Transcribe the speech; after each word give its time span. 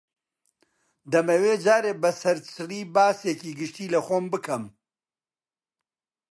دەمەوێ 1.11 1.53
جارێ 1.65 1.93
بە 2.01 2.11
سەرچڵی 2.21 2.81
باسێکی 2.95 3.51
گشتی 3.59 3.91
لە 3.93 3.99
خۆم 4.05 4.25
بکەم 4.33 4.63